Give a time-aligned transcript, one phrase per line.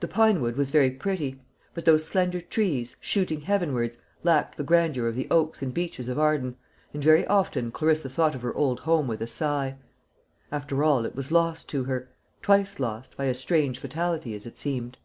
[0.00, 1.40] The pine wood was very pretty;
[1.72, 6.18] but those slender trees, shooting heavenwards, lacked the grandeur of the oaks and beeches of
[6.18, 6.56] Arden,
[6.92, 9.78] and very often Clarissa thought of her old home with a sigh.
[10.50, 12.08] After all, it was lost to her;
[12.40, 14.98] twice lost, by a strange fatality, as it seemed.